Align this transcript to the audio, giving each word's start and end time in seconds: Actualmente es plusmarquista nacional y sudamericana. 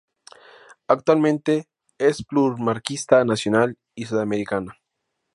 Actualmente 0.87 1.67
es 1.99 2.23
plusmarquista 2.25 3.23
nacional 3.23 3.77
y 3.93 4.05
sudamericana. 4.07 4.75